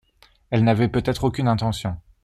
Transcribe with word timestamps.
Elle 0.49 0.63
n’avait 0.63 0.87
peut-être 0.89 1.25
aucune 1.25 1.47
intention. 1.47 1.95